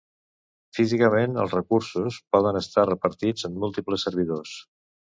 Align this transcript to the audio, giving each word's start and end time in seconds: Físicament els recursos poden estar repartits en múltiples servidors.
Físicament 0.77 1.37
els 1.43 1.53
recursos 1.57 2.19
poden 2.37 2.59
estar 2.65 2.89
repartits 2.95 3.49
en 3.51 3.63
múltiples 3.63 4.11
servidors. 4.11 4.61